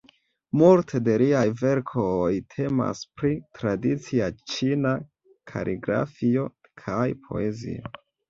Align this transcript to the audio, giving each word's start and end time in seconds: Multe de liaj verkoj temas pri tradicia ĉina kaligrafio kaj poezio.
Multe 0.59 0.99
de 1.07 1.13
liaj 1.21 1.43
verkoj 1.59 2.29
temas 2.55 3.03
pri 3.19 3.31
tradicia 3.59 4.31
ĉina 4.53 4.95
kaligrafio 5.53 6.49
kaj 6.85 7.05
poezio. 7.29 7.93